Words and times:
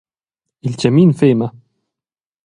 Il 0.67 0.73
tgamin 0.75 1.11
fema. 1.19 1.47